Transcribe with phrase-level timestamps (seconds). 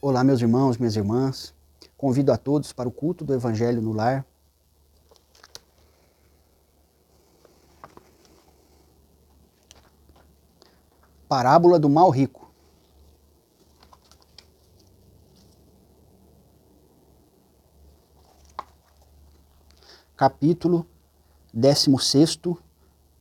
[0.00, 1.52] Olá, meus irmãos, minhas irmãs.
[1.96, 4.24] Convido a todos para o culto do Evangelho no Lar.
[11.28, 12.48] Parábola do mal rico.
[20.16, 20.86] Capítulo
[21.52, 22.36] 16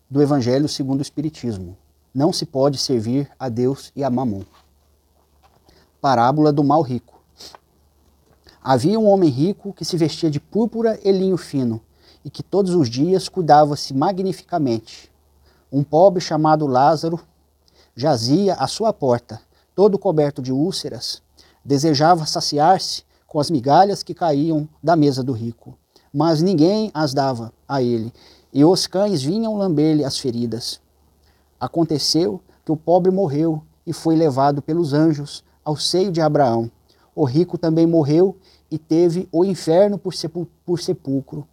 [0.08, 1.76] do Evangelho segundo o Espiritismo.
[2.14, 4.44] Não se pode servir a Deus e a Mamon.
[6.00, 7.20] Parábola do mal rico.
[8.62, 11.82] Havia um homem rico que se vestia de púrpura e linho fino
[12.24, 15.12] e que todos os dias cuidava-se magnificamente.
[15.72, 17.20] Um pobre chamado Lázaro
[17.96, 19.42] jazia à sua porta,
[19.74, 21.24] todo coberto de úlceras.
[21.66, 25.76] Desejava saciar-se com as migalhas que caíam da mesa do rico,
[26.14, 28.14] mas ninguém as dava a ele,
[28.54, 30.80] e os cães vinham lamber-lhe as feridas.
[31.60, 36.72] Aconteceu que o pobre morreu e foi levado pelos anjos ao seio de Abraão.
[37.14, 38.38] O rico também morreu
[38.72, 40.14] e teve o inferno por,
[40.66, 41.46] por sepulcro.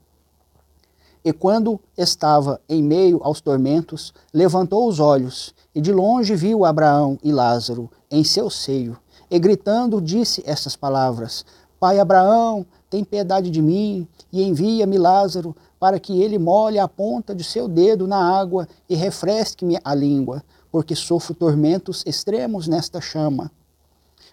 [1.24, 7.18] E quando estava em meio aos tormentos, levantou os olhos e de longe viu Abraão
[7.24, 8.96] e Lázaro em seu seio.
[9.28, 11.44] E gritando, disse essas palavras:
[11.80, 17.34] Pai Abraão, tem piedade de mim e envia-me Lázaro para que ele molhe a ponta
[17.34, 23.50] de seu dedo na água e refresque-me a língua, porque sofro tormentos extremos nesta chama.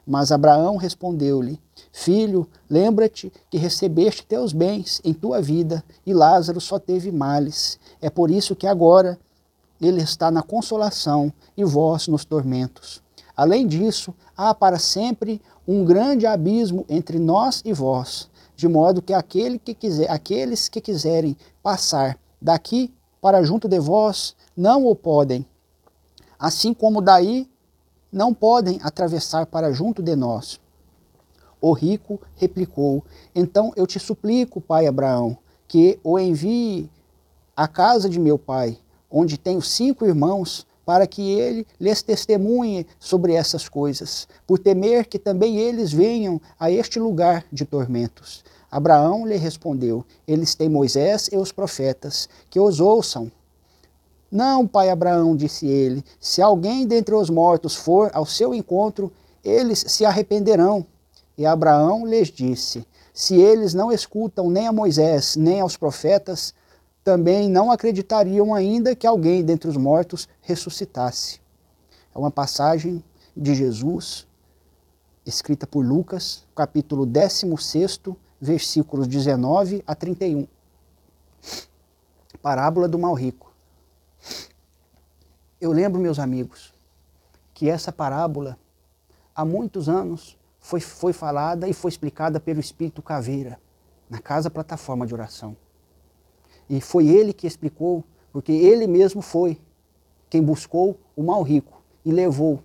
[0.06, 1.60] Mas Abraão respondeu-lhe:
[1.92, 7.80] Filho, lembra-te que recebeste teus bens em tua vida e Lázaro só teve males.
[8.02, 9.20] É por isso que agora
[9.80, 13.02] ele está na consolação e vós nos tormentos.
[13.36, 19.14] Além disso, há para sempre um grande abismo entre nós e vós, de modo que,
[19.14, 25.46] aquele que quiser, aqueles que quiserem passar daqui para junto de vós não o podem,
[26.38, 27.50] assim como daí
[28.12, 30.60] não podem atravessar para junto de nós.
[31.62, 36.90] O rico replicou: Então eu te suplico, pai Abraão, que o envie
[37.56, 38.78] à casa de meu pai,
[39.10, 45.20] onde tenho cinco irmãos, para que ele lhes testemunhe sobre essas coisas, por temer que
[45.20, 48.44] também eles venham a este lugar de tormentos.
[48.70, 53.32] Abraão lhe respondeu: Eles têm Moisés e os profetas, que os ouçam.
[54.32, 59.12] Não, pai Abraão, disse ele, se alguém dentre os mortos for ao seu encontro,
[59.44, 60.86] eles se arrependerão.
[61.38, 66.54] E Abraão lhes disse: Se eles não escutam nem a Moisés, nem aos profetas,
[67.04, 71.42] também não acreditariam ainda que alguém dentre os mortos ressuscitasse.
[72.16, 73.04] É uma passagem
[73.36, 74.28] de Jesus,
[75.26, 78.00] escrita por Lucas, capítulo 16,
[78.40, 80.48] versículos 19 a 31.
[82.42, 83.51] Parábola do mal rico.
[85.62, 86.74] Eu lembro, meus amigos,
[87.54, 88.58] que essa parábola,
[89.36, 93.60] há muitos anos, foi, foi falada e foi explicada pelo Espírito Caveira,
[94.10, 95.56] na Casa Plataforma de Oração.
[96.68, 99.62] E foi ele que explicou, porque ele mesmo foi
[100.32, 102.64] quem buscou o mal rico e levou,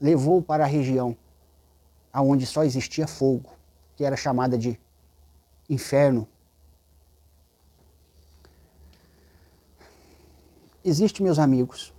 [0.00, 1.16] levou para a região
[2.12, 3.50] aonde só existia fogo,
[3.94, 4.76] que era chamada de
[5.68, 6.26] inferno,
[10.90, 11.94] Existe, meus amigos,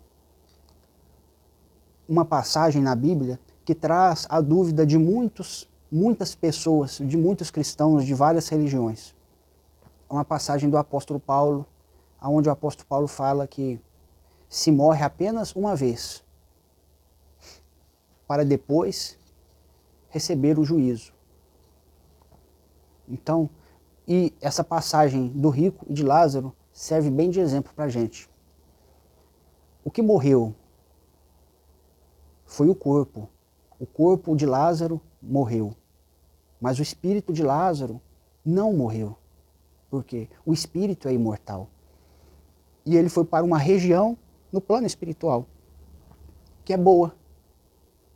[2.10, 8.06] uma passagem na Bíblia que traz a dúvida de muitos, muitas pessoas, de muitos cristãos
[8.06, 9.16] de várias religiões.
[10.10, 11.66] É uma passagem do apóstolo Paulo,
[12.22, 13.80] onde o apóstolo Paulo fala que
[14.50, 16.22] se morre apenas uma vez,
[18.28, 19.18] para depois
[20.10, 21.14] receber o juízo.
[23.08, 23.50] Então,
[24.06, 28.30] e essa passagem do rico e de Lázaro serve bem de exemplo para a gente.
[29.84, 30.54] O que morreu
[32.46, 33.30] foi o corpo.
[33.80, 35.76] O corpo de Lázaro morreu.
[36.60, 38.00] Mas o espírito de Lázaro
[38.46, 39.18] não morreu.
[39.90, 40.30] Por quê?
[40.46, 41.68] O espírito é imortal.
[42.86, 44.18] E ele foi para uma região
[44.52, 45.48] no plano espiritual,
[46.64, 47.16] que é boa.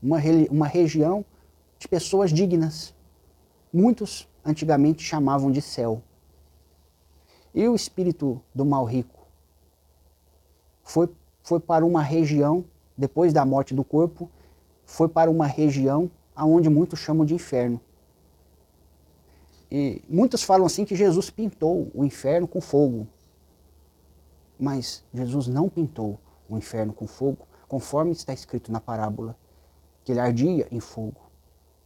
[0.01, 0.19] Uma,
[0.51, 1.25] uma região
[1.79, 2.93] de pessoas dignas.
[3.73, 6.01] Muitos antigamente chamavam de céu.
[7.53, 9.25] E o espírito do mal rico
[10.83, 11.09] foi
[11.45, 12.65] foi para uma região,
[12.97, 14.27] depois da morte do corpo,
[14.83, 17.79] foi para uma região aonde muitos chamam de inferno.
[19.71, 23.07] E muitos falam assim que Jesus pintou o inferno com fogo.
[24.59, 26.17] Mas Jesus não pintou
[26.49, 29.37] o inferno com fogo, conforme está escrito na parábola,
[30.03, 31.21] que ele ardia em fogo,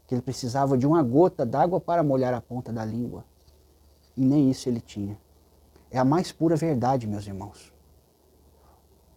[0.07, 3.25] que ele precisava de uma gota d'água para molhar a ponta da língua.
[4.15, 5.19] E nem isso ele tinha.
[5.91, 7.77] É a mais pura verdade, meus irmãos.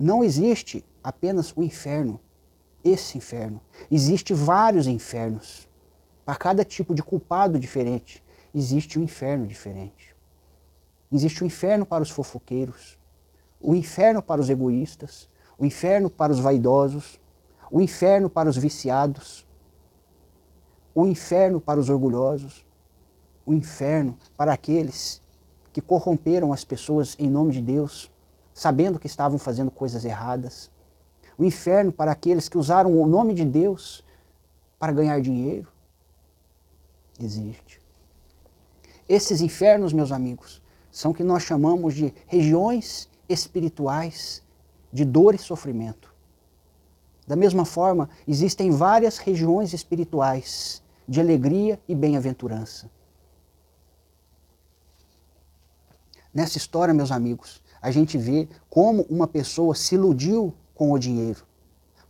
[0.02, 2.18] Não existe apenas o inferno,
[2.82, 3.60] esse inferno.
[3.88, 5.68] Existe vários infernos.
[6.24, 8.20] Para cada tipo de culpado diferente,
[8.52, 10.12] existe um inferno diferente.
[11.12, 12.98] Existe o um inferno para os fofoqueiros,
[13.60, 17.20] o um inferno para os egoístas, o um inferno para os vaidosos,
[17.70, 19.46] o inferno para os viciados,
[20.92, 22.66] o inferno para os orgulhosos,
[23.46, 25.22] o inferno para aqueles
[25.72, 28.11] que corromperam as pessoas em nome de Deus,
[28.54, 30.70] sabendo que estavam fazendo coisas erradas.
[31.38, 34.04] O inferno para aqueles que usaram o nome de Deus
[34.78, 35.68] para ganhar dinheiro.
[37.20, 37.80] Existe.
[39.08, 44.42] Esses infernos, meus amigos, são o que nós chamamos de regiões espirituais
[44.92, 46.12] de dor e sofrimento.
[47.26, 52.90] Da mesma forma, existem várias regiões espirituais de alegria e bem-aventurança.
[56.34, 61.42] Nessa história, meus amigos, a gente vê como uma pessoa se iludiu com o dinheiro,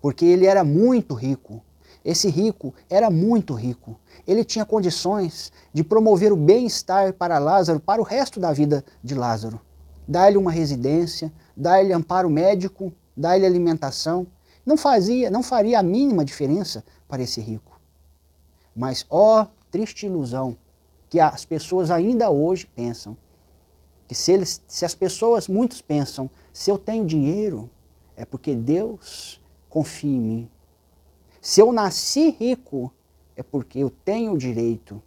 [0.03, 1.63] porque ele era muito rico.
[2.05, 3.99] Esse rico era muito rico.
[4.27, 9.15] Ele tinha condições de promover o bem-estar para Lázaro para o resto da vida de
[9.15, 9.61] Lázaro.
[10.07, 14.27] Dar-lhe uma residência, dar-lhe amparo médico, dar-lhe alimentação.
[14.67, 17.81] Não fazia, não faria a mínima diferença para esse rico.
[18.75, 20.57] Mas ó, triste ilusão
[21.09, 23.17] que as pessoas ainda hoje pensam
[24.13, 27.71] que se, eles, se as pessoas, muitos pensam, se eu tenho dinheiro,
[28.15, 30.51] é porque Deus confia em mim.
[31.41, 32.93] Se eu nasci rico,
[33.35, 35.03] é porque eu tenho o direito.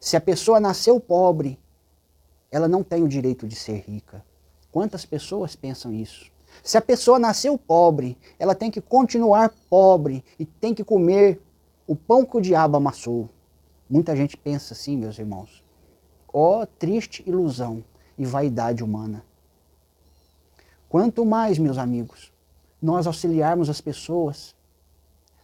[0.00, 1.58] Se a pessoa nasceu pobre,
[2.50, 4.24] ela não tem o direito de ser rica.
[4.70, 6.32] Quantas pessoas pensam isso?
[6.62, 11.38] Se a pessoa nasceu pobre, ela tem que continuar pobre e tem que comer
[11.86, 13.28] o pão que o diabo amassou.
[13.90, 15.62] Muita gente pensa assim, meus irmãos.
[16.32, 17.84] Ó oh, triste ilusão
[18.18, 19.24] e vaidade humana.
[20.88, 22.32] Quanto mais, meus amigos,
[22.80, 24.54] nós auxiliarmos as pessoas,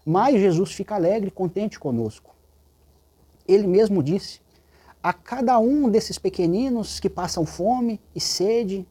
[0.04, 2.34] mais Jesus fica alegre e contente conosco.
[3.46, 4.40] Ele mesmo disse:
[5.02, 8.86] a cada um desses pequeninos que passam fome e sede,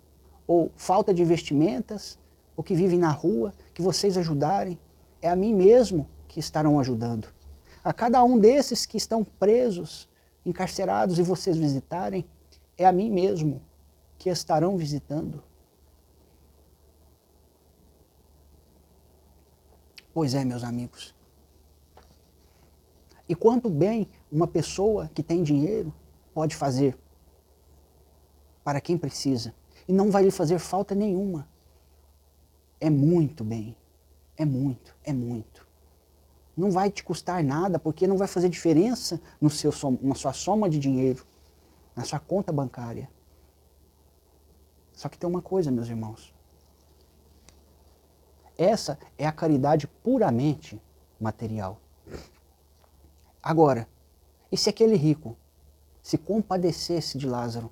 [0.48, 2.18] ou falta de vestimentas,
[2.56, 4.80] ou que vivem na rua, que vocês ajudarem,
[5.22, 7.28] é a mim mesmo que estarão ajudando.
[7.84, 10.10] A cada um desses que estão presos,
[10.46, 12.26] encarcerados e vocês visitarem,
[12.78, 13.62] é a mim mesmo
[14.18, 15.44] que estarão visitando.
[20.14, 21.16] Pois é, meus amigos.
[23.30, 25.94] E quanto bem uma pessoa que tem dinheiro
[26.34, 26.98] pode fazer
[28.64, 29.54] para quem precisa.
[29.88, 31.48] E não vai lhe fazer falta nenhuma.
[32.80, 33.76] É muito bem.
[34.36, 35.66] É muito, é muito.
[36.56, 39.72] Não vai te custar nada, porque não vai fazer diferença no seu,
[40.02, 41.26] na sua soma de dinheiro,
[41.96, 43.10] na sua conta bancária.
[44.98, 46.34] Só que tem uma coisa, meus irmãos.
[48.58, 50.82] Essa é a caridade puramente
[51.20, 51.80] material.
[53.44, 53.88] Agora,
[54.52, 55.38] e se aquele rico
[56.02, 57.72] se compadecesse de Lázaro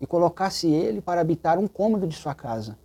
[0.00, 2.78] e colocasse ele para habitar um cômodo de sua casa,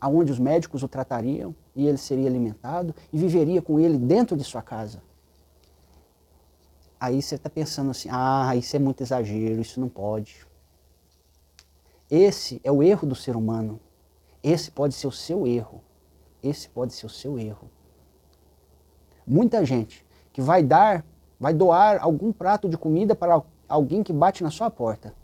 [0.00, 4.42] aonde os médicos o tratariam e ele seria alimentado e viveria com ele dentro de
[4.42, 5.00] sua casa?
[7.00, 10.46] Aí você está pensando assim, ah, isso é muito exagero, isso não pode.
[12.10, 13.80] Esse é o erro do ser humano.
[14.42, 15.82] Esse pode ser o seu erro.
[16.42, 17.70] Esse pode ser o seu erro.
[19.26, 21.04] Muita gente que vai dar,
[21.38, 25.14] vai doar algum prato de comida para alguém que bate na sua porta.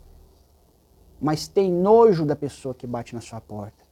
[1.19, 3.83] Mas tem nojo da pessoa que bate na sua porta.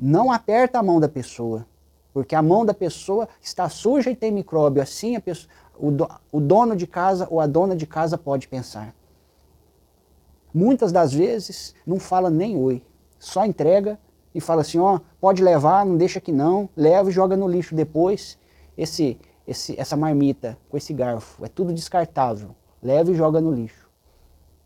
[0.00, 1.66] Não aperta a mão da pessoa,
[2.14, 4.82] porque a mão da pessoa está suja e tem micróbio.
[4.82, 8.94] Assim pessoa, o, do, o dono de casa ou a dona de casa pode pensar.
[10.54, 12.82] Muitas das vezes não fala nem oi,
[13.18, 13.98] só entrega
[14.34, 17.74] e fala assim, ó, pode levar, não deixa que não, leva e joga no lixo
[17.74, 18.38] depois.
[18.76, 23.88] Esse, esse, essa marmita com esse garfo é tudo descartável, leva e joga no lixo.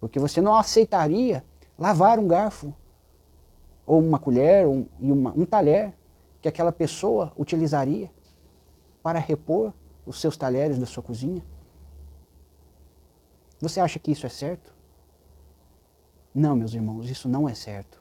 [0.00, 1.44] Porque você não aceitaria
[1.78, 2.74] lavar um garfo,
[3.86, 5.94] ou uma colher, um, e uma, um talher
[6.42, 8.10] que aquela pessoa utilizaria
[9.02, 9.72] para repor
[10.06, 11.42] os seus talheres da sua cozinha?
[13.60, 14.72] Você acha que isso é certo?
[16.34, 18.00] Não, meus irmãos, isso não é certo.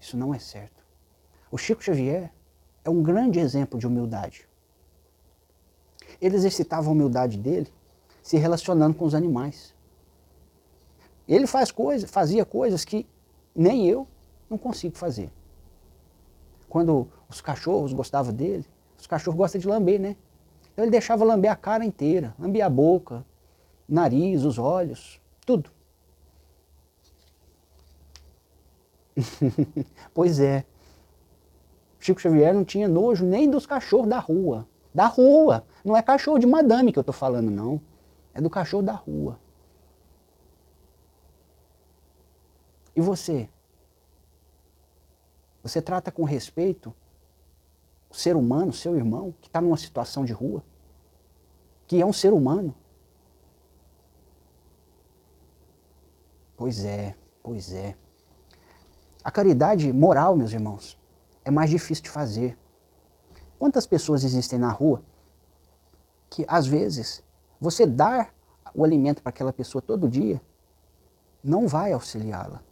[0.00, 0.84] Isso não é certo.
[1.50, 2.32] O Chico Xavier
[2.84, 4.48] é um grande exemplo de humildade.
[6.20, 7.72] Ele exercitava a humildade dele
[8.22, 9.74] se relacionando com os animais.
[11.28, 13.06] Ele faz coisa, fazia coisas que
[13.54, 14.06] nem eu
[14.48, 15.30] não consigo fazer.
[16.68, 18.64] Quando os cachorros gostavam dele,
[18.98, 20.16] os cachorros gostam de lamber, né?
[20.76, 23.24] Então ele deixava lamber a cara inteira, lamber a boca,
[23.88, 25.70] nariz, os olhos, tudo.
[30.12, 30.66] pois é.
[31.98, 35.64] Chico Xavier não tinha nojo nem dos cachorros da rua, Da rua.
[35.82, 37.80] Não é cachorro de madame que eu estou falando, não.
[38.34, 39.40] É do cachorro da rua.
[42.94, 43.48] E você?
[45.62, 46.94] Você trata com respeito
[48.10, 50.62] ser humano, seu irmão, que está numa situação de rua?
[51.86, 52.74] Que é um ser humano?
[56.56, 57.96] Pois é, pois é.
[59.22, 60.98] A caridade moral, meus irmãos,
[61.44, 62.56] é mais difícil de fazer.
[63.58, 65.02] Quantas pessoas existem na rua
[66.30, 67.22] que, às vezes,
[67.60, 68.34] você dar
[68.74, 70.40] o alimento para aquela pessoa todo dia
[71.42, 72.62] não vai auxiliá-la?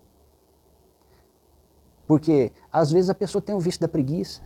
[2.07, 4.43] Porque, às vezes, a pessoa tem o vício da preguiça.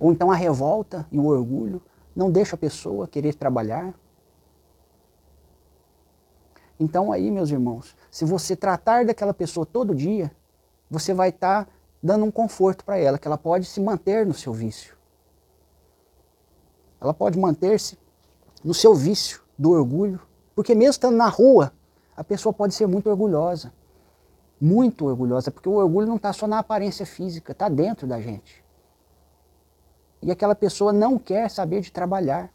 [0.00, 1.82] Ou então a revolta e o orgulho
[2.16, 3.94] não deixa a pessoa querer trabalhar.
[6.78, 10.32] Então aí, meus irmãos, se você tratar daquela pessoa todo dia,
[10.90, 14.32] você vai estar tá dando um conforto para ela, que ela pode se manter no
[14.32, 14.96] seu vício.
[16.98, 17.98] Ela pode manter-se
[18.64, 20.20] no seu vício do orgulho,
[20.54, 21.72] porque mesmo estando na rua,
[22.16, 23.72] a pessoa pode ser muito orgulhosa.
[24.58, 28.62] Muito orgulhosa, porque o orgulho não está só na aparência física, está dentro da gente.
[30.22, 32.52] E aquela pessoa não quer saber de trabalhar,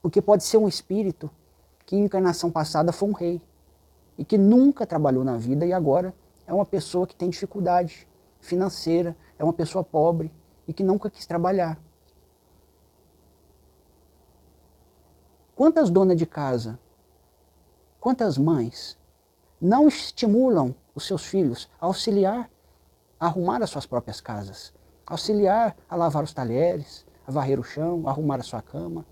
[0.00, 1.30] porque pode ser um espírito
[1.84, 3.40] que em encarnação passada foi um rei
[4.16, 6.14] e que nunca trabalhou na vida e agora
[6.46, 8.06] é uma pessoa que tem dificuldade
[8.40, 10.32] financeira, é uma pessoa pobre
[10.66, 11.78] e que nunca quis trabalhar.
[15.56, 16.78] Quantas donas de casa,
[17.98, 18.96] quantas mães
[19.60, 22.48] não estimulam os seus filhos a auxiliar
[23.18, 24.72] a arrumar as suas próprias casas,
[25.06, 29.04] auxiliar a lavar os talheres, a varrer o chão, a arrumar a sua cama?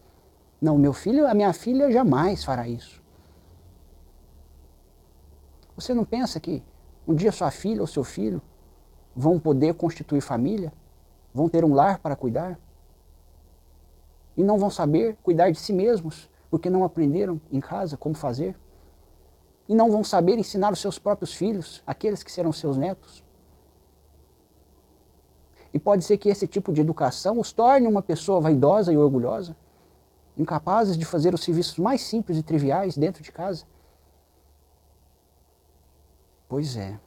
[0.59, 3.03] Não, meu filho, a minha filha jamais fará isso.
[5.77, 6.63] Você não pensa que
[7.07, 8.41] um dia sua filha ou seu filho
[9.15, 10.73] vão poder constituir família,
[11.35, 12.59] vão ter um lar para cuidar
[14.35, 18.59] e não vão saber cuidar de si mesmos porque não aprenderam em casa como fazer
[19.69, 23.23] e não vão saber ensinar os seus próprios filhos, aqueles que serão seus netos.
[25.77, 29.55] E pode ser que esse tipo de educação os torne uma pessoa vaidosa e orgulhosa,
[30.35, 33.67] incapazes de fazer os serviços mais simples e triviais dentro de casa.
[36.49, 36.99] Pois é.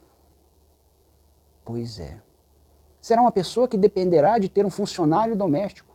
[1.64, 2.22] Pois é.
[3.00, 5.92] Será uma pessoa que dependerá de ter um funcionário doméstico.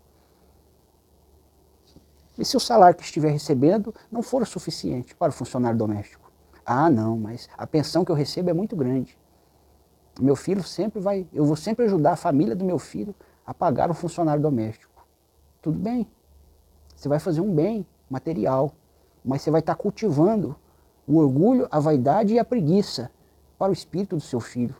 [2.37, 6.29] E se o salário que estiver recebendo não for o suficiente para o funcionário doméstico?
[6.65, 9.17] Ah, não, mas a pensão que eu recebo é muito grande.
[10.19, 13.13] Meu filho sempre vai, eu vou sempre ajudar a família do meu filho
[13.45, 15.05] a pagar o funcionário doméstico.
[15.61, 16.07] Tudo bem.
[16.95, 18.71] Você vai fazer um bem material,
[19.23, 20.55] mas você vai estar cultivando
[21.07, 23.11] o orgulho, a vaidade e a preguiça
[23.57, 24.75] para o espírito do seu filho.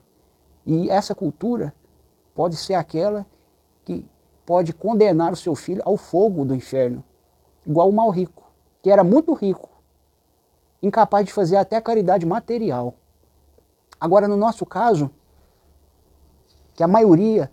[0.65, 1.73] E essa cultura
[2.33, 3.25] pode ser aquela
[3.83, 4.05] que
[4.45, 7.03] pode condenar o seu filho ao fogo do inferno,
[7.65, 8.43] igual o mal rico,
[8.81, 9.69] que era muito rico,
[10.81, 12.95] incapaz de fazer até caridade material.
[13.99, 15.09] Agora, no nosso caso,
[16.75, 17.51] que a maioria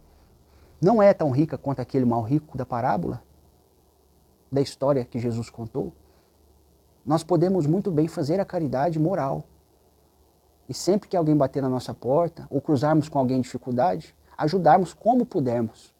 [0.80, 3.22] não é tão rica quanto aquele mal rico da parábola,
[4.50, 5.92] da história que Jesus contou,
[7.06, 9.44] nós podemos muito bem fazer a caridade moral,
[10.68, 14.94] e sempre que alguém bater na nossa porta, ou cruzarmos com alguém em dificuldade, ajudarmos
[14.94, 15.92] como pudermos.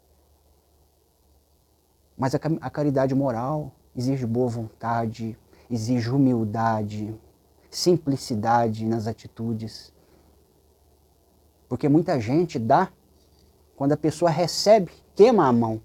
[2.17, 5.37] Mas a, caridade moral exige boa vontade,
[5.71, 7.15] exige humildade,
[7.71, 9.93] simplicidade nas atitudes.
[11.69, 12.91] Porque muita gente dá,
[13.77, 15.81] quando a pessoa recebe, queima a mão.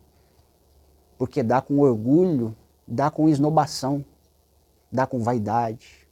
[1.18, 2.56] Porque dá com orgulho,
[2.88, 4.06] dá com esnobação,
[4.92, 6.08] dá com vaidade.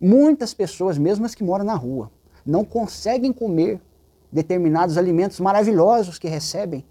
[0.00, 2.10] Muitas pessoas, mesmo as que moram na rua,
[2.44, 3.80] não conseguem comer
[4.30, 6.84] determinados alimentos maravilhosos que recebem,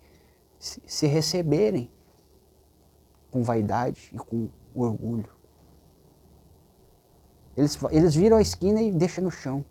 [0.60, 1.90] se receberem
[3.30, 5.30] com vaidade e com orgulho.
[7.56, 9.64] Eles, eles viram a esquina e deixam no chão.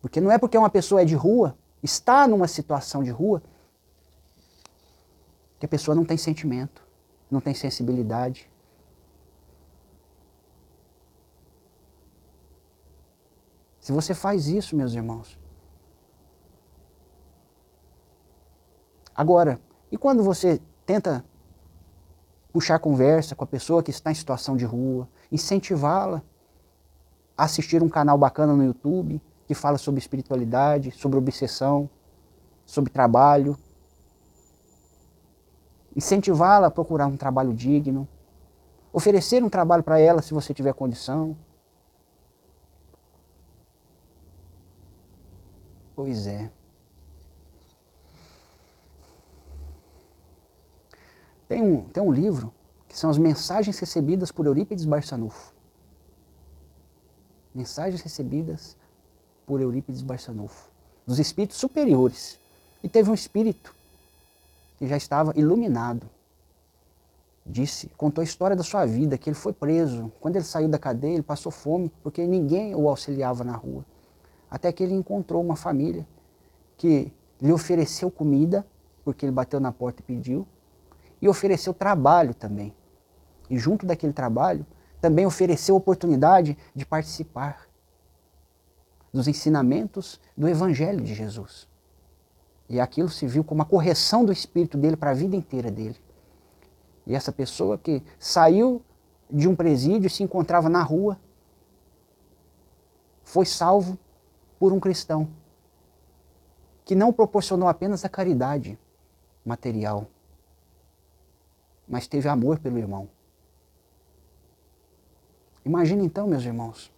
[0.00, 3.42] Porque não é porque uma pessoa é de rua, está numa situação de rua,
[5.58, 6.86] que a pessoa não tem sentimento,
[7.30, 8.48] não tem sensibilidade,
[13.88, 15.38] Se você faz isso, meus irmãos.
[19.14, 19.58] Agora,
[19.90, 21.24] e quando você tenta
[22.52, 26.22] puxar conversa com a pessoa que está em situação de rua, incentivá-la
[27.34, 31.90] a assistir um canal bacana no YouTube que fala sobre espiritualidade, sobre obsessão,
[32.64, 33.58] sobre trabalho,
[35.96, 38.06] incentivá-la a procurar um trabalho digno,
[38.92, 41.36] oferecer um trabalho para ela se você tiver condição,
[45.98, 46.48] Pois é.
[51.48, 52.54] Tem um, tem um livro
[52.86, 55.52] que são as mensagens recebidas por Eurípides Barçanufo.
[57.52, 58.76] Mensagens recebidas
[59.48, 60.68] por Eurípides Barçanufo,
[61.06, 62.38] dos espíritos superiores.
[62.84, 63.74] E teve um espírito
[64.78, 66.06] que já estava iluminado.
[67.46, 70.12] Disse, contou a história da sua vida, que ele foi preso.
[70.20, 73.82] Quando ele saiu da cadeia, ele passou fome, porque ninguém o auxiliava na rua.
[74.50, 76.06] Até que ele encontrou uma família
[76.76, 78.66] que lhe ofereceu comida,
[79.02, 80.46] porque ele bateu na porta e pediu,
[81.22, 82.74] e ofereceu trabalho também.
[83.48, 84.66] E junto daquele trabalho,
[85.00, 87.67] também ofereceu oportunidade de participar
[89.12, 91.68] dos ensinamentos do Evangelho de Jesus.
[92.68, 95.96] E aquilo se viu como a correção do espírito dele para a vida inteira dele.
[97.06, 98.82] E essa pessoa que saiu
[99.30, 101.18] de um presídio e se encontrava na rua,
[103.22, 103.98] foi salvo
[104.58, 105.28] por um cristão
[106.84, 108.78] que não proporcionou apenas a caridade
[109.44, 110.06] material,
[111.86, 113.08] mas teve amor pelo irmão.
[115.64, 116.90] Imagine então, meus irmãos,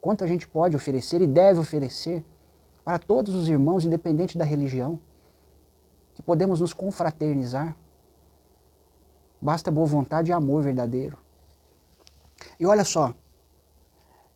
[0.00, 2.24] quanto a gente pode oferecer e deve oferecer
[2.84, 4.98] para todos os irmãos, independente da religião,
[6.14, 7.76] que podemos nos confraternizar.
[9.40, 11.18] Basta boa vontade e amor verdadeiro.
[12.58, 13.14] E olha só,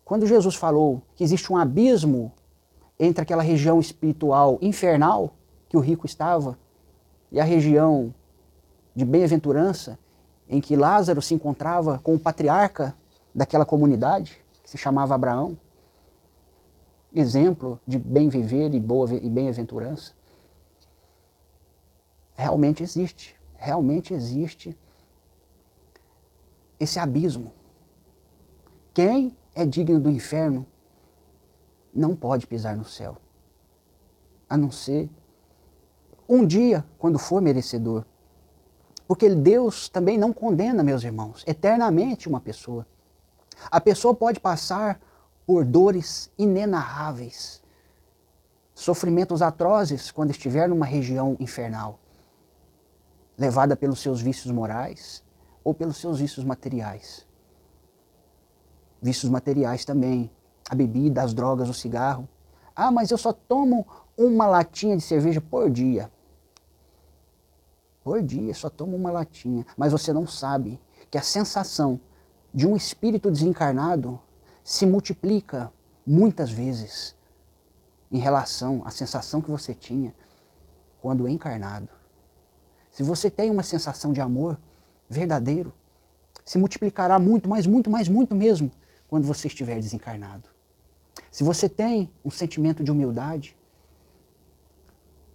[0.04, 2.32] quando Jesus falou que existe um abismo
[2.98, 5.34] entre aquela região espiritual infernal
[5.68, 6.58] que o rico estava
[7.32, 8.14] e a região
[8.94, 9.98] de bem-aventurança
[10.48, 12.94] em que Lázaro se encontrava com o patriarca
[13.34, 14.43] daquela comunidade,
[14.74, 15.56] se chamava Abraão,
[17.14, 20.12] exemplo de bem viver e boa e bem-aventurança.
[22.34, 24.76] Realmente existe, realmente existe
[26.80, 27.52] esse abismo.
[28.92, 30.66] Quem é digno do inferno
[31.94, 33.16] não pode pisar no céu,
[34.50, 35.08] a não ser
[36.28, 38.04] um dia, quando for merecedor.
[39.06, 42.84] Porque Deus também não condena, meus irmãos, eternamente uma pessoa.
[43.70, 45.00] A pessoa pode passar
[45.46, 47.62] por dores inenarráveis,
[48.74, 51.98] sofrimentos atrozes quando estiver numa região infernal,
[53.36, 55.22] levada pelos seus vícios morais
[55.62, 57.26] ou pelos seus vícios materiais.
[59.00, 60.30] Vícios materiais também,
[60.68, 62.28] a bebida, as drogas, o cigarro.
[62.74, 63.86] Ah, mas eu só tomo
[64.16, 66.10] uma latinha de cerveja por dia.
[68.02, 69.66] Por dia, só tomo uma latinha.
[69.76, 72.00] Mas você não sabe que a sensação
[72.54, 74.20] de um espírito desencarnado
[74.62, 75.72] se multiplica
[76.06, 77.16] muitas vezes
[78.12, 80.14] em relação à sensação que você tinha
[81.02, 81.88] quando encarnado.
[82.92, 84.56] Se você tem uma sensação de amor
[85.10, 85.74] verdadeiro,
[86.44, 88.70] se multiplicará muito, mais, muito, mais, muito mesmo
[89.08, 90.48] quando você estiver desencarnado.
[91.32, 93.56] Se você tem um sentimento de humildade,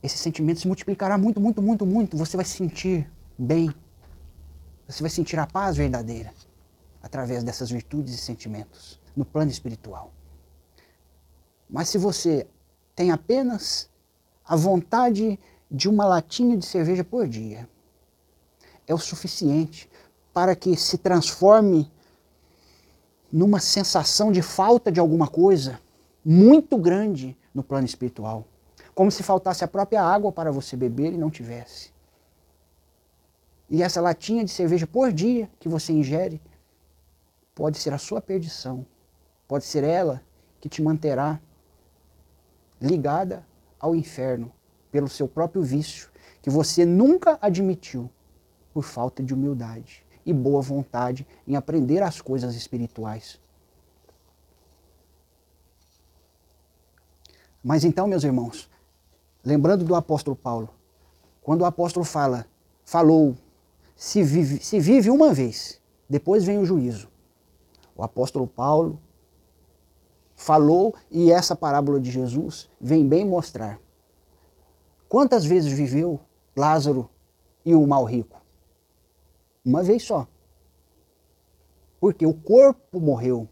[0.02, 2.16] esse sentimento se multiplicará muito, muito, muito, muito.
[2.16, 3.70] Você vai se sentir bem.
[4.88, 6.34] Você vai sentir a paz verdadeira
[7.02, 10.12] através dessas virtudes e sentimentos no plano espiritual.
[11.70, 12.48] Mas se você
[12.96, 13.90] tem apenas
[14.44, 17.70] a vontade de uma latinha de cerveja por dia,
[18.88, 19.90] é o suficiente
[20.34, 21.92] para que se transforme
[23.32, 25.80] numa sensação de falta de alguma coisa
[26.26, 28.46] muito grande no plano espiritual.
[28.96, 31.92] Como se faltasse a própria água para você beber e não tivesse.
[33.70, 36.42] E essa latinha de cerveja por dia que você ingere
[37.60, 38.86] pode ser a sua perdição.
[39.46, 40.24] Pode ser ela
[40.62, 41.42] que te manterá
[42.80, 43.46] ligada
[43.78, 44.50] ao inferno
[44.90, 46.10] pelo seu próprio vício,
[46.42, 48.10] que você nunca admitiu
[48.74, 53.38] por falta de humildade e boa vontade em aprender as coisas espirituais.
[57.62, 58.70] Mas então, meus irmãos,
[59.44, 60.70] lembrando do apóstolo Paulo,
[61.42, 62.46] quando o apóstolo fala,
[62.86, 63.36] falou,
[63.98, 67.09] se vive, se vive uma vez, depois vem o juízo.
[68.00, 68.98] O apóstolo Paulo
[70.34, 73.78] falou e essa parábola de Jesus vem bem mostrar.
[75.10, 76.18] Quantas vezes viveu
[76.56, 77.10] Lázaro
[77.66, 78.42] e o mal rico?
[79.66, 80.26] Uma vez só.
[82.00, 83.50] Porque o corpo morreu.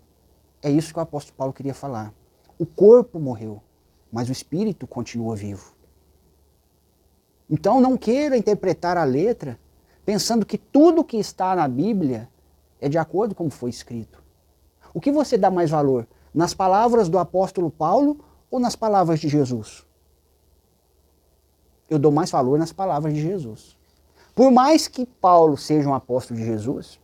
[0.61, 2.13] É isso que o apóstolo Paulo queria falar.
[2.57, 3.61] O corpo morreu,
[4.09, 5.75] mas o espírito continua vivo.
[7.49, 9.59] Então não queira interpretar a letra
[10.05, 12.29] pensando que tudo que está na Bíblia
[12.79, 14.25] é de acordo com como foi escrito.
[14.93, 16.07] O que você dá mais valor?
[16.33, 18.19] Nas palavras do apóstolo Paulo
[18.49, 19.85] ou nas palavras de Jesus?
[21.89, 23.77] Eu dou mais valor nas palavras de Jesus.
[24.35, 26.99] Por mais que Paulo seja um apóstolo de Jesus,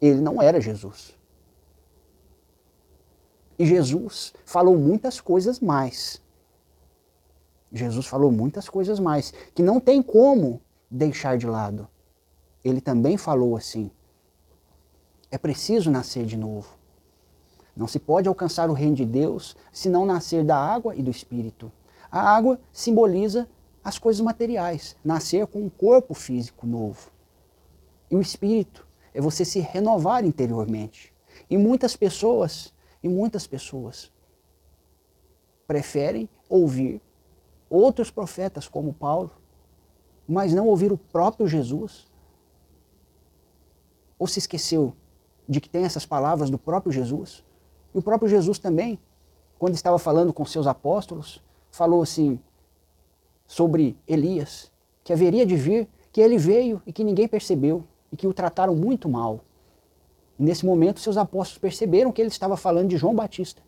[0.00, 1.16] ele não era Jesus.
[3.58, 6.20] E Jesus falou muitas coisas mais.
[7.72, 11.88] Jesus falou muitas coisas mais, que não tem como deixar de lado.
[12.64, 13.90] Ele também falou assim:
[15.36, 16.66] é preciso nascer de novo.
[17.76, 21.10] Não se pode alcançar o reino de Deus se não nascer da água e do
[21.10, 21.70] Espírito.
[22.10, 23.46] A água simboliza
[23.84, 27.10] as coisas materiais, nascer com um corpo físico novo.
[28.10, 31.12] E o Espírito é você se renovar interiormente.
[31.50, 32.72] E muitas pessoas,
[33.02, 34.10] e muitas pessoas
[35.66, 36.98] preferem ouvir
[37.68, 39.32] outros profetas como Paulo,
[40.26, 42.10] mas não ouvir o próprio Jesus?
[44.18, 44.96] Ou se esqueceu
[45.48, 47.44] de que tem essas palavras do próprio Jesus?
[47.94, 48.98] E o próprio Jesus também,
[49.58, 52.38] quando estava falando com seus apóstolos, falou assim
[53.46, 54.70] sobre Elias,
[55.04, 58.74] que haveria de vir, que ele veio e que ninguém percebeu e que o trataram
[58.74, 59.40] muito mal.
[60.38, 63.62] E nesse momento, seus apóstolos perceberam que ele estava falando de João Batista,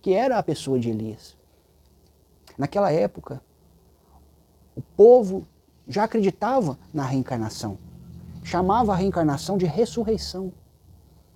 [0.00, 1.36] que era a pessoa de Elias.
[2.56, 3.42] Naquela época,
[4.76, 5.46] o povo
[5.86, 7.78] já acreditava na reencarnação.
[8.42, 10.52] Chamava a reencarnação de ressurreição.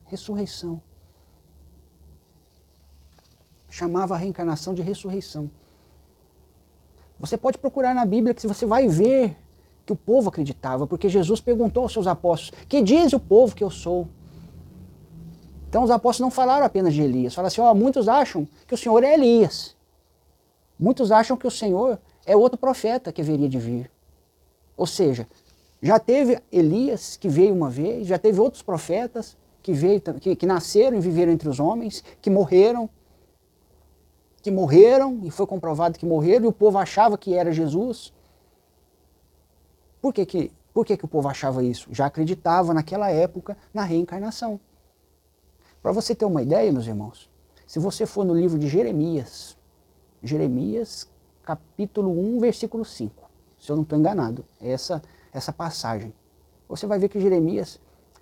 [0.09, 0.81] Ressurreição.
[3.69, 5.51] Chamava a reencarnação de ressurreição.
[7.21, 9.37] Você pode procurar na Bíblia que você vai ver
[9.85, 13.63] que o povo acreditava, porque Jesus perguntou aos seus apóstolos: Que diz o povo que
[13.63, 14.09] eu sou?
[15.69, 18.79] Então os apóstolos não falaram apenas de Elias, falaram assim: ó, muitos acham que o
[18.79, 19.77] Senhor é Elias.
[20.79, 23.91] Muitos acham que o Senhor é outro profeta que haveria de vir.
[24.77, 25.29] Ou seja,
[25.83, 29.37] já teve Elias que veio uma vez, já teve outros profetas
[29.69, 32.89] que, veio, que, que nasceram e viveram entre os homens, que morreram,
[34.41, 38.11] que morreram e foi comprovado que morreram e o povo achava que era Jesus.
[40.01, 41.87] Por que, que, por que, que o povo achava isso?
[41.93, 44.59] Já acreditava naquela época na reencarnação.
[45.83, 47.29] Para você ter uma ideia, meus irmãos,
[47.67, 49.55] se você for no livro de Jeremias,
[50.23, 51.07] Jeremias
[51.43, 56.15] capítulo 1, versículo 5, se eu não estou enganado, é essa, essa passagem.
[56.67, 57.79] Você vai ver que Jeremias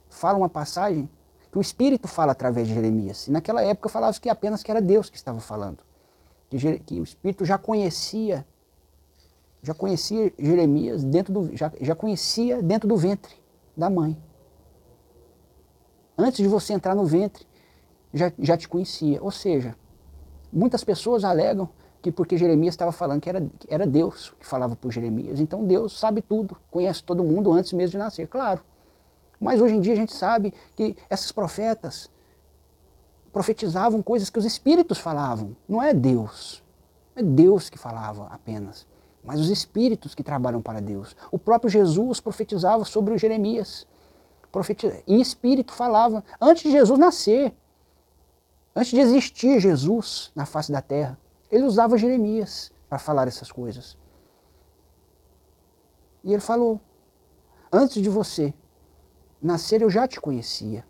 [0.09, 1.09] fala uma passagem
[1.57, 3.29] que o Espírito fala através de Jeremias.
[3.29, 5.79] E naquela época falava que apenas que era Deus que estava falando.
[6.51, 8.47] Que, que o Espírito já conhecia,
[9.62, 13.35] já conhecia Jeremias dentro do, já, já conhecia dentro do ventre
[13.75, 14.23] da mãe.
[16.19, 17.47] Antes de você entrar no ventre,
[18.12, 19.23] já, já te conhecia.
[19.23, 19.75] Ou seja,
[20.53, 21.71] muitas pessoas alegam
[22.03, 25.40] que porque Jeremias estava falando que era, que era Deus que falava por Jeremias.
[25.40, 28.61] Então Deus sabe tudo, conhece todo mundo antes mesmo de nascer, claro.
[29.40, 32.11] Mas hoje em dia a gente sabe que esses profetas
[33.33, 36.62] profetizavam coisas que os espíritos falavam, não é Deus.
[37.14, 38.87] Não é Deus que falava apenas,
[39.22, 41.14] mas os espíritos que trabalham para Deus.
[41.31, 43.87] O próprio Jesus profetizava sobre o Jeremias.
[45.07, 47.55] Em espírito falava, antes de Jesus nascer,
[48.75, 51.18] antes de existir Jesus na face da terra,
[51.51, 53.99] ele usava Jeremias para falar essas coisas.
[56.25, 56.81] E ele falou:
[57.70, 58.55] Antes de você
[59.46, 60.85] nascer, eu já te conhecia.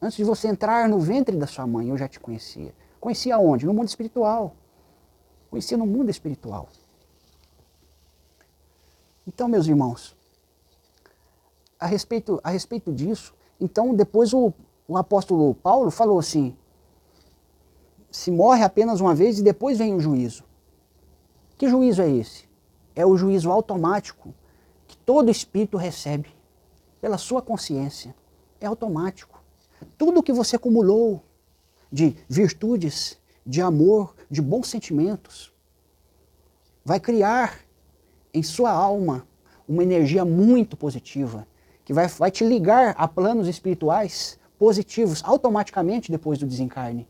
[0.00, 2.74] Antes de você entrar no ventre da sua mãe, eu já te conhecia.
[3.00, 3.64] Conhecia onde?
[3.64, 4.54] No mundo espiritual.
[5.48, 6.68] Conhecia no mundo espiritual.
[9.26, 10.16] Então, meus irmãos,
[11.80, 14.52] a respeito, a respeito disso, então depois o,
[14.86, 16.56] o apóstolo Paulo falou assim:
[18.10, 20.44] se morre apenas uma vez e depois vem o juízo.
[21.56, 22.46] Que juízo é esse?
[22.94, 24.34] É o juízo automático
[24.86, 26.35] que todo espírito recebe
[27.00, 28.14] pela sua consciência.
[28.60, 29.42] É automático.
[29.98, 31.22] Tudo que você acumulou
[31.92, 35.52] de virtudes, de amor, de bons sentimentos,
[36.84, 37.60] vai criar
[38.32, 39.26] em sua alma
[39.68, 41.46] uma energia muito positiva,
[41.84, 47.08] que vai, vai te ligar a planos espirituais positivos automaticamente depois do desencarne.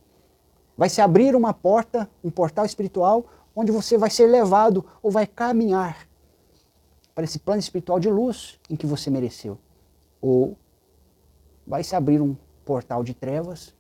[0.77, 5.27] Vai se abrir uma porta, um portal espiritual, onde você vai ser levado ou vai
[5.27, 6.07] caminhar
[7.14, 9.59] para esse plano espiritual de luz em que você mereceu.
[10.20, 10.57] Ou
[11.66, 13.74] vai se abrir um portal de trevas,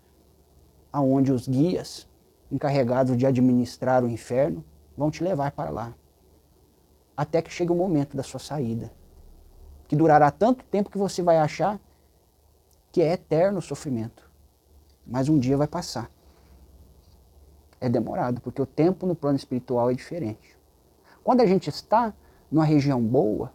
[0.92, 2.08] aonde os guias
[2.50, 4.64] encarregados de administrar o inferno
[4.96, 5.94] vão te levar para lá.
[7.16, 8.92] Até que chegue o momento da sua saída,
[9.88, 11.80] que durará tanto tempo que você vai achar
[12.92, 14.30] que é eterno o sofrimento.
[15.06, 16.10] Mas um dia vai passar
[17.80, 20.56] é demorado, porque o tempo no plano espiritual é diferente.
[21.22, 22.14] Quando a gente está
[22.50, 23.52] numa região boa,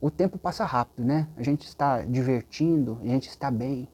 [0.00, 1.28] o tempo passa rápido, né?
[1.36, 3.88] A gente está divertindo, a gente está bem.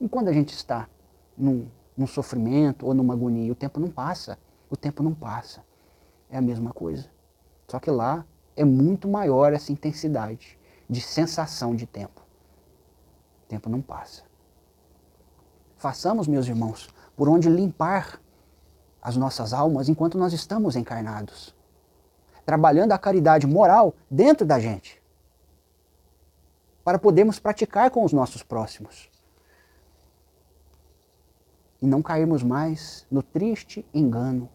[0.00, 0.88] E quando a gente está
[1.36, 4.38] num, num sofrimento ou numa agonia, o tempo não passa.
[4.68, 5.62] O tempo não passa.
[6.28, 7.08] É a mesma coisa.
[7.68, 10.58] Só que lá é muito maior essa intensidade
[10.88, 12.20] de sensação de tempo.
[13.44, 14.22] O tempo não passa.
[15.76, 18.20] Façamos, meus irmãos, por onde limpar
[19.02, 21.54] as nossas almas enquanto nós estamos encarnados.
[22.44, 25.01] trabalhando a caridade moral dentro da gente,
[26.84, 29.10] para podermos praticar com os nossos próximos.
[31.80, 34.48] E não cairmos mais no triste engano,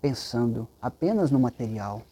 [0.00, 2.02] pensando apenas no material.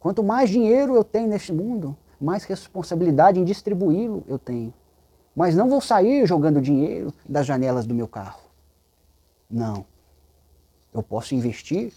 [0.00, 4.72] Quanto mais dinheiro eu tenho neste mundo, mais responsabilidade em distribuí-lo eu tenho.
[5.34, 8.40] Mas não vou sair jogando dinheiro das janelas do meu carro.
[9.50, 9.84] Não.
[10.94, 11.92] Eu posso investir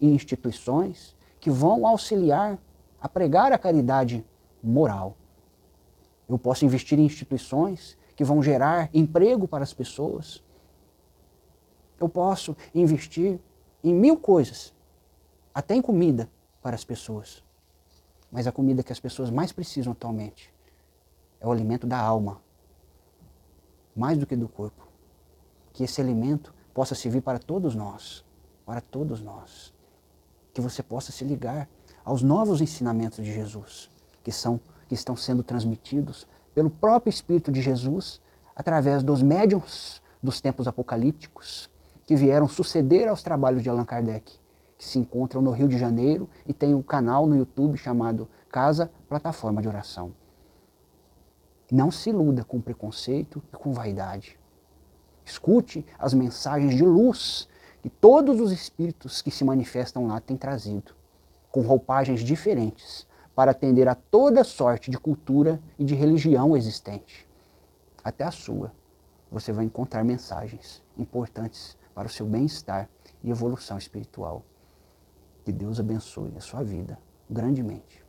[0.00, 2.58] em instituições que vão auxiliar
[3.04, 4.24] a pregar a caridade
[4.62, 5.14] moral.
[6.26, 10.42] Eu posso investir em instituições que vão gerar emprego para as pessoas.
[12.00, 13.38] Eu posso investir
[13.82, 14.72] em mil coisas,
[15.52, 16.30] até em comida
[16.62, 17.44] para as pessoas.
[18.32, 20.50] Mas a comida que as pessoas mais precisam atualmente
[21.40, 22.40] é o alimento da alma,
[23.94, 24.88] mais do que do corpo.
[25.74, 28.24] Que esse alimento possa servir para todos nós,
[28.64, 29.74] para todos nós.
[30.54, 31.68] Que você possa se ligar
[32.04, 33.90] aos novos ensinamentos de Jesus,
[34.22, 38.20] que são que estão sendo transmitidos pelo próprio Espírito de Jesus
[38.54, 41.70] através dos médiums dos tempos apocalípticos
[42.06, 44.38] que vieram suceder aos trabalhos de Allan Kardec
[44.76, 48.90] que se encontram no Rio de Janeiro e tem um canal no YouTube chamado Casa
[49.08, 50.12] Plataforma de Oração.
[51.70, 54.38] Não se iluda com preconceito e com vaidade.
[55.24, 57.48] Escute as mensagens de luz
[57.82, 60.94] que todos os espíritos que se manifestam lá têm trazido,
[61.54, 67.28] com roupagens diferentes, para atender a toda sorte de cultura e de religião existente.
[68.02, 68.72] Até a sua,
[69.30, 72.90] você vai encontrar mensagens importantes para o seu bem-estar
[73.22, 74.42] e evolução espiritual.
[75.44, 76.98] Que Deus abençoe a sua vida
[77.30, 78.03] grandemente.